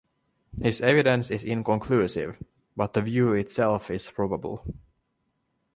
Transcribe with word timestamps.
His 0.59 0.81
evidence 0.81 1.29
is 1.29 1.43
inconclusive, 1.43 2.41
but 2.75 2.93
the 2.93 3.03
view 3.03 3.33
itself 3.33 3.91
is 3.91 4.07
probable. 4.09 4.65